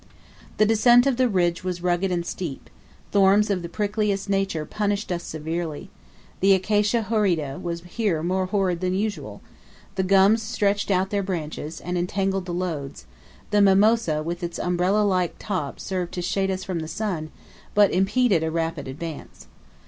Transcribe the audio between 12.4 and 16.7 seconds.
the loads, the mimosa with its umbrella like top served to shade us